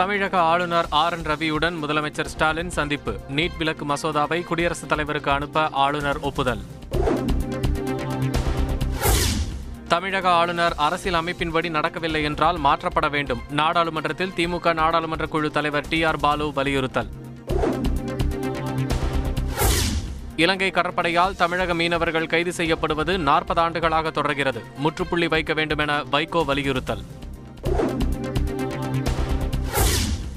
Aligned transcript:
தமிழக 0.00 0.40
ஆளுநர் 0.40 0.86
R 0.90 1.12
N 1.12 1.22
ரவியுடன் 1.22 1.74
முதலமைச்சர் 1.82 2.24
ஸ்டாலின் 2.24 2.70
சந்திப்பு. 2.70 3.18
நீட் 3.36 3.56
விலக்கு 3.58 3.86
மசோதாவை 3.86 4.44
குடியரசுத் 4.44 4.88
தலைவருக்கு 4.88 5.30
அனுப்ப 5.30 5.68
ஆளுநர் 5.68 6.20
ஒப்புதல். 6.20 6.62
தமிழக 9.88 10.28
ஆளுநர் 10.28 10.74
அரசியல் 10.76 11.24
அமைப்பின்படி 11.24 11.70
நடக்கவில்லை 11.70 12.22
என்றால் 12.22 12.58
மாற்றப்பட 12.58 13.10
வேண்டும். 13.10 13.40
நாடாளுமன்றத்தில் 13.50 14.32
திமுக 14.36 14.74
நாடாளுமன்ற 14.74 15.26
குழு 15.26 15.50
தலைவர் 15.50 15.88
டி 15.88 16.04
ஆர் 16.04 16.18
பாலு 16.18 16.52
வலியுறுத்தல். 16.52 17.08
இலங்கை 20.36 20.70
கடற்படையால் 20.70 21.36
தமிழக 21.36 21.74
மீனவர்கள் 21.74 22.26
கைது 22.26 22.52
செய்யப்படுவது 22.52 23.18
நாற்பது 23.18 23.60
ஆண்டுகளாக 23.60 24.10
தொடர்கிறது. 24.10 24.62
முற்றுப்புள்ளி 24.76 25.28
வைக்க 25.28 25.52
வேண்டும் 25.52 25.78
என 25.78 26.02
வைகோ 26.02 26.44
வலியுறுத்தல். 26.44 27.02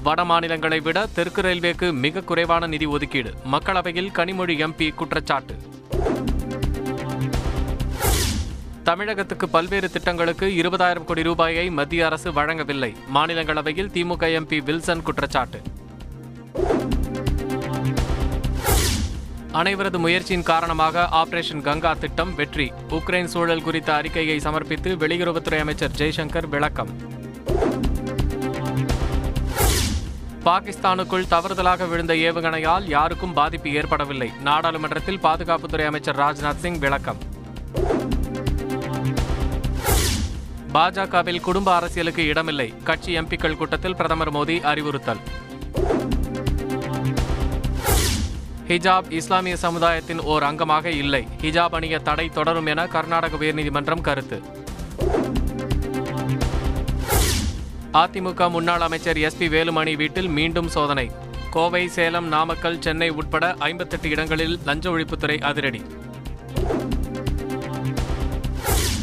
வட 0.05 0.23
மாநிலங்களை 0.23 0.79
விட 0.79 1.07
தெற்கு 1.15 1.41
ரயில்வேக்கு 1.41 1.93
மிக 1.93 2.21
குறைவான 2.21 2.67
நிதி 2.67 2.85
ஒதுக்கீடு. 2.85 3.33
மக்களவையில் 3.51 4.09
கனிமொழி 4.17 4.55
எம்பி 4.65 4.93
குற்றச்சாட்டு. 4.93 5.55
தமிழகத்துக்கு 8.83 9.49
பல்வேறு 9.49 9.91
திட்டங்களுக்கு 9.91 10.45
இருபதாயிரம் 10.45 11.03
கோடி 11.03 11.23
ரூபாயை 11.23 11.69
மத்திய 11.69 12.05
அரசு 12.05 12.31
வழங்கவில்லை. 12.31 12.95
மாநிலங்களவையில் 13.13 13.91
திமுக 13.93 14.31
எம்பி 14.39 14.63
வில்சன் 14.63 15.01
குற்றச்சாட்டு. 15.01 15.61
அனைவரது 19.51 19.97
முயற்சியின் 19.97 20.43
காரணமாக 20.43 21.07
ஆபரேஷன் 21.11 21.61
கங்கா 21.61 21.93
திட்டம் 21.93 22.35
வெற்றி. 22.35 22.71
உக்ரைன் 22.89 23.31
சூழல் 23.33 23.61
குறித்த 23.61 23.93
அறிக்கையை 23.93 24.39
சமர்ப்பித்து 24.39 24.95
வெளியுறவுத்துறை 24.95 25.59
அமைச்சர் 25.59 25.97
ஜெய்சங்கர் 25.97 26.49
விளக்கம். 26.49 27.12
பாகிஸ்தானுக்குள் 30.45 31.27
தவறுதலாக 31.29 31.87
விழுந்த 31.87 32.13
ஏவுகணையால் 32.13 32.89
யாருக்கும் 32.89 33.33
பாதிப்பு 33.33 33.73
ஏற்படவில்லை. 33.73 34.31
நாடாளுமன்றத்தில் 34.41 35.19
பாதுகாப்புத்துறை 35.19 35.85
அமைச்சர் 35.85 36.17
ராஜ்நாத் 36.17 36.55
சிங் 36.55 36.79
விளக்கம். 36.79 37.17
பாஜகவில் 40.73 41.41
குடும்ப 41.41 41.75
அரசியலுக்கு 41.75 42.25
இடமில்லை. 42.25 42.73
கட்சி 42.83 43.19
எம்பிக்கள் 43.19 43.57
கூட்டத்தில் 43.57 43.95
பிரதமர் 43.95 44.33
மோடி 44.33 44.61
அறிவுறுத்தல். 44.61 45.17
ஹிஜாப் 48.67 49.11
இஸ்லாமிய 49.11 49.57
சமுதாயத்தின் 49.57 50.21
ஓர் 50.21 50.43
அங்கமாக 50.43 50.85
இல்லை. 50.85 51.27
ஹிஜாப் 51.41 51.71
அணிய 51.71 51.99
தடை 51.99 52.29
தொடரும் 52.29 52.65
என 52.65 52.87
கர்நாடக 52.87 53.35
உயர்நீதிமன்றம் 53.37 54.01
கருத்து. 54.01 54.41
அதிமுக 57.99 58.49
முன்னாள் 58.49 58.83
அமைச்சர் 58.85 59.17
எஸ்பி 59.17 59.47
வேலுமணி 59.55 59.95
வீட்டில் 59.95 60.27
மீண்டும் 60.27 60.67
சோதனை. 60.67 61.11
கோவை 61.51 61.87
சேலம் 61.87 62.27
நாமக்கல் 62.27 62.79
சென்னை 62.81 63.09
உட்பட 63.09 63.55
ஐம்பத்தெட்டு 63.59 64.09
இடங்களில் 64.09 64.59
லஞ்ச 64.65 64.89
ஒழிப்புத்துறை 64.91 65.41
அதிரடி. 65.41 65.81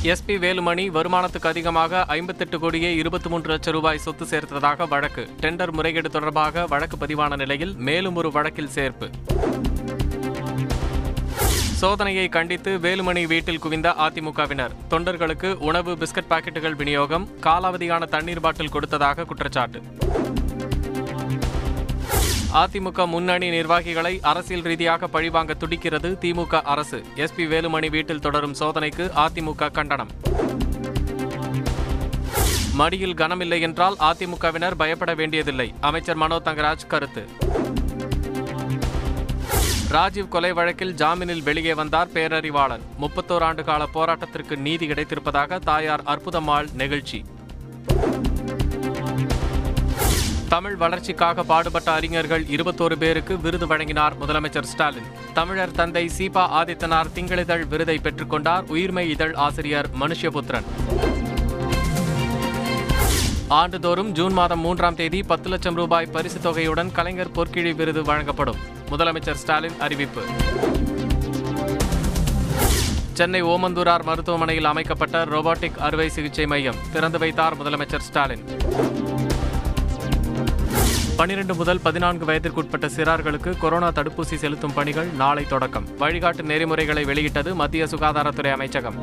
எஸ்பி 0.02 0.36
வேலுமணி 0.44 0.86
வருமானத்துக்கு 0.96 1.46
அதிகமாக 1.46 2.04
ஐம்பத்தெட்டு 2.04 2.58
கோடியே 2.58 2.94
இருபத்தி 2.94 3.28
மூன்று 3.28 3.50
லட்சம் 3.50 3.74
ரூபாய் 3.74 3.98
சொத்து 3.98 4.24
சேர்த்ததாக 4.24 4.88
வழக்கு. 4.88 5.28
டெண்டர் 5.40 5.72
முறைகேடு 5.72 6.10
தொடர்பாக 6.10 6.66
வழக்கு 6.66 6.96
பதிவான 6.96 7.36
நிலையில் 7.36 7.74
மேலும் 7.74 8.16
ஒரு 8.16 8.32
வழக்கில் 8.32 8.74
சேர்ப்பு. 8.74 9.08
சோதனையை 11.80 12.28
கண்டித்து 12.28 12.78
வேலுமணி 12.78 13.26
வீட்டில் 13.26 13.58
குவிந்த 13.58 13.94
அதிமுகவினர். 13.98 14.72
தொண்டர்களுக்கு 14.90 15.54
உணவு 15.54 15.92
பிஸ்கட் 15.92 16.30
பாக்கெட்டுகள் 16.30 16.76
விநியோகம் 16.76 17.28
காலாவதியான 17.40 18.04
தண்ணீர் 18.04 18.40
பாட்டில் 18.40 18.68
கொடுத்ததாக 18.68 19.24
குற்றச்சாட்டு. 19.24 19.80
அதிமுக 22.54 23.06
முன்னணி 23.06 23.50
நிர்வாகிகளை 23.50 24.18
அரசியல் 24.22 24.62
ரீதியாக 24.62 25.06
பழிவாங்க 25.06 25.54
துடிக்கிறது 25.54 26.18
திமுக 26.20 26.62
அரசு. 26.62 27.04
எஸ்பி 27.16 27.46
வேலுமணி 27.52 27.90
வீட்டில் 27.90 28.20
தொடரும் 28.20 28.54
சோதனைக்கு 28.54 29.10
அதிமுக 29.16 29.70
கண்டனம். 29.70 30.10
மடியில் 32.72 33.14
கனமில்லை 33.14 33.60
என்றால் 33.60 33.96
அதிமுகவினர் 34.00 34.74
பயப்பட 34.74 35.14
வேண்டியதில்லை. 35.14 35.74
அமைச்சர் 35.80 36.16
மனோ 36.16 36.36
தங்கராஜ் 36.44 36.86
கருத்து. 36.88 37.28
ராஜீவ் 39.90 40.28
கொலை 40.28 40.52
வழக்கில் 40.52 40.94
ஜாமீனில் 40.94 41.42
வெளியே 41.42 41.74
வந்தார் 41.74 42.08
பேரறிவாளன். 42.14 42.80
முப்பத்தோரு 43.00 43.40
ஆண்டு 43.40 43.64
கால 43.64 43.88
போராட்டத்திற்கு 43.94 44.56
நீதி 44.56 44.86
கிடைத்திருப்பதாக 44.86 45.58
தாயார் 45.58 46.02
அற்புதம்மாள் 46.02 46.66
நெகிழ்ச்சி. 46.76 47.24
தமிழ் 50.48 50.76
வளர்ச்சிக்காக 50.76 51.42
பாடுபட்ட 51.42 51.92
அறிஞர்கள் 51.92 52.44
இருபத்தோரு 52.44 52.96
பேருக்கு 52.96 53.40
விருது 53.40 53.66
வழங்கினார் 53.66 54.12
முதலமைச்சர் 54.18 54.62
ஸ்டாலின். 54.62 55.06
தமிழர் 55.34 55.70
தந்தை 55.70 56.10
சீபா 56.18 56.46
ஆதித்தனார் 56.60 57.12
திங்களிதழ் 57.14 57.68
விருதை 57.68 58.00
பெற்றுக்கொண்டார் 58.02 58.64
உயிர்மை 58.68 59.08
இதழ் 59.08 59.34
ஆசிரியர் 59.34 59.88
மனுஷ்யபுத்திரன். 60.00 60.64
ஆண்டுதோறும் 63.48 64.12
ஜூன் 64.12 64.32
மாதம் 64.32 64.60
மூன்றாம் 64.60 64.94
தேதி 64.94 65.22
பத்து 65.22 65.48
லட்சம் 65.48 65.74
ரூபாய் 65.74 66.06
பரிசுத் 66.06 66.46
தொகையுடன் 66.46 66.92
கலைஞர் 66.92 67.30
பொற்கிழி 67.30 67.74
விருது 67.74 68.02
வழங்கப்படும். 68.02 68.78
முதலமைச்சர் 68.90 69.40
ஸ்டாலின் 69.42 69.80
அறிவிப்பு. 69.80 70.22
சென்னை 73.12 73.42
ஓமந்தூரார் 73.42 74.02
மருத்துவமனையில் 74.02 74.64
அமைக்கப்பட்ட 74.64 75.24
ரோபோட்டிக் 75.24 75.78
அறுவை 75.78 76.08
சிகிச்சை 76.08 76.46
மையம் 76.46 76.74
திறந்து 76.92 77.18
வைத்தார் 77.18 77.56
முதலமைச்சர் 77.62 77.98
ஸ்டாலின். 77.98 78.44
பனிரெண்டு 81.16 81.54
முதல் 81.54 81.80
பதினான்கு 81.80 82.24
வயதிற்குட்பட்ட 82.24 82.86
சிறார்களுக்கு 82.96 83.58
கொரோனா 83.58 83.88
தடுப்பூசி 83.88 84.34
செலுத்தும் 84.36 84.74
பணிகள் 84.74 85.06
நாளை 85.06 85.44
தொடக்கம். 85.44 85.88
வழிகாட்டு 85.98 86.42
நெறிமுறைகளை 86.42 87.04
வெளியிட்டது 87.04 87.54
மத்திய 87.54 87.84
சுகாதாரத்துறை 87.84 88.52
அமைச்சகம். 88.52 88.94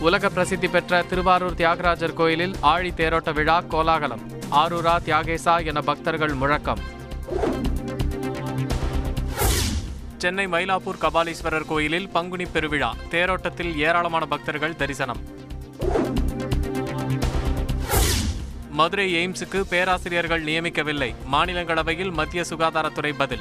உலக 0.00 0.28
பிரசித்தி 0.28 0.68
பெற்ற 0.68 1.02
திருவாரூர் 1.02 1.54
தியாகராஜர் 1.54 2.14
கோயிலில் 2.14 2.54
ஆழி 2.60 2.90
தேரோட்ட 2.90 3.32
விழா 3.32 3.60
கோலாகலம். 3.60 4.20
ஆரூரா 4.50 4.96
தியாகேசா 5.04 5.66
என 5.66 5.80
பக்தர்கள் 5.80 6.34
முழக்கம். 6.34 6.78
சென்னை 10.18 10.46
மயிலாப்பூர் 10.46 10.98
கபாலீஸ்வரர் 11.00 11.66
கோயிலில் 11.66 12.08
பங்குனி 12.08 12.44
பெருவிழா. 12.44 12.94
தேரோட்டத்தில் 13.10 13.76
ஏராளமான 13.76 14.26
பக்தர்கள் 14.26 14.76
தரிசனம். 14.76 15.16
மதுரை 18.70 19.14
எய்ம்ஸுக்கு 19.14 19.60
பேராசிரியர்கள் 19.60 20.44
நியமிக்கவில்லை. 20.44 21.14
மாநிலங்களவையில் 21.32 22.12
மத்திய 22.12 22.44
சுகாதாரத்துறை 22.48 23.12
பதில். 23.16 23.40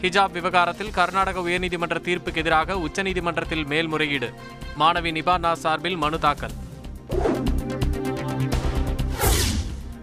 ஹிஜாப் 0.00 0.30
விவகாரத்தில் 0.30 0.90
கர்நாடக 0.90 1.40
உயர்நீதிமன்ற 1.40 2.00
தீர்ப்புக்கு 2.00 2.36
எதிராக 2.36 2.74
உச்சநீதிமன்றத்தில் 2.74 3.66
மேல்முறையீடு. 3.66 4.32
மாணவி 4.78 5.10
நிபானா 5.12 5.52
சார்பில் 5.52 5.96
மனு 5.96 6.18
தாக்கல். 6.18 6.50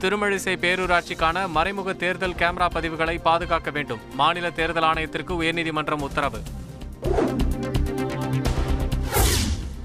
திருமழிசை 0.01 0.53
பேரூராட்சிக்கான 0.61 1.49
மறைமுக 1.49 1.93
தேர்தல் 1.93 2.33
கேமரா 2.33 2.67
பதிவுகளை 2.73 3.21
பாதுகாக்க 3.21 3.71
வேண்டும். 3.71 3.99
மாநில 4.13 4.49
தேர்தல் 4.49 4.83
ஆணையத்திற்கு 4.83 5.41
உயர்நீதிமன்றம் 5.41 6.01
உத்தரவு. 6.01 6.39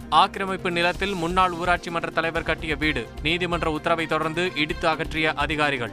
ஆக்கிரமிப்பு 0.09 0.71
நிலத்தில் 0.71 1.15
முன்னாள் 1.15 1.51
ஊராட்சி 1.51 1.91
மன்ற 1.91 2.11
தலைவர் 2.11 2.43
கட்டிய 2.43 2.77
வீடு. 2.77 3.09
நீதிமன்ற 3.23 3.71
உத்தரவை 3.71 4.07
தொடர்ந்து 4.07 4.53
இடித்து 4.55 4.89
அகற்றிய 4.89 5.33
அதிகாரிகள். 5.33 5.93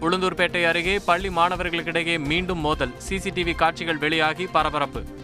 உளுந்தூர்பேட்டை 0.00 0.66
அருகே 0.66 0.98
பள்ளி 0.98 1.28
மாணவர்களுக்கிடையே 1.28 2.18
மீண்டும் 2.18 2.58
மோதல். 2.58 2.94
சிசிடிவி 3.08 3.54
காட்சிகள் 3.54 3.96
வெளியாகி 3.96 4.46
பரபரப்பு. 4.46 5.22